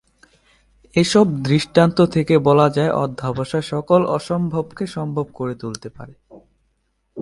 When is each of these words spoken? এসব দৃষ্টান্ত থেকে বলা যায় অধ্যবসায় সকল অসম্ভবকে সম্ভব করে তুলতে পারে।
এসব 0.95 1.25
দৃষ্টান্ত 1.43 1.97
থেকে 2.05 2.35
বলা 2.37 2.67
যায় 2.69 2.91
অধ্যবসায় 2.95 3.61
সকল 3.61 4.05
অসম্ভবকে 4.07 4.85
সম্ভব 4.87 5.25
করে 5.33 5.53
তুলতে 5.55 5.89
পারে। 5.89 6.13